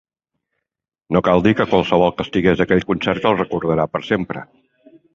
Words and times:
No 1.17 1.21
cal 1.27 1.43
dir 1.49 1.51
que 1.59 1.69
qualsevol 1.75 2.15
que 2.17 2.27
estigués 2.29 2.65
a 2.65 2.69
aquell 2.69 2.85
concert 2.95 3.31
el 3.33 3.39
recordarà 3.45 3.91
per 3.95 4.07
sempre. 4.13 4.49